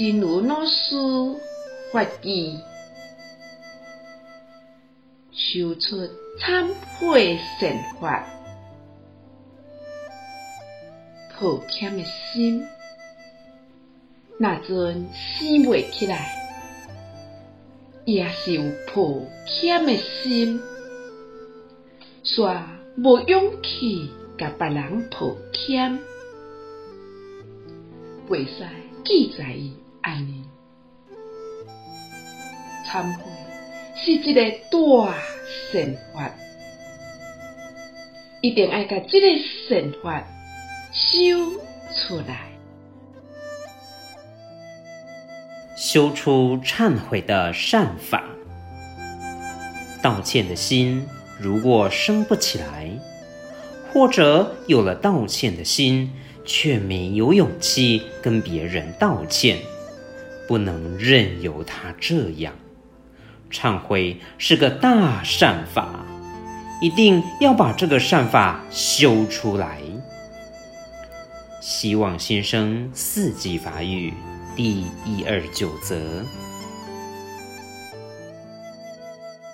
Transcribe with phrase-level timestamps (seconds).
[0.00, 0.96] 真如老师
[1.92, 2.58] 发起，
[5.30, 8.24] 修出忏悔善法，
[11.38, 12.66] 抱歉的心，
[14.38, 16.34] 那阵生未起来，
[18.06, 20.62] 也是有抱歉的心，
[22.24, 22.62] 煞
[22.96, 25.98] 无勇气甲别人抱歉，
[28.30, 28.64] 袂使
[29.04, 29.74] 记在伊。
[30.02, 30.44] 安尼。
[32.86, 33.22] 忏悔
[33.96, 34.40] 是一个
[34.70, 35.14] 大
[35.72, 36.30] 善法，
[38.40, 39.26] 一定要把这个
[39.68, 40.26] 善法
[40.92, 41.52] 修
[41.94, 42.50] 出来，
[45.76, 48.24] 修出忏悔的善法。
[50.02, 51.06] 道歉的心
[51.38, 52.90] 如果生不起来，
[53.92, 56.10] 或者有了道歉的心，
[56.44, 59.58] 却没有勇气跟别人道歉，
[60.50, 62.52] 不能任由他这样。
[63.52, 66.04] 忏悔是个大善法，
[66.82, 69.80] 一定要把这个善法修出来。
[71.60, 74.12] 希望新生四季法语
[74.56, 76.26] 第一二九则。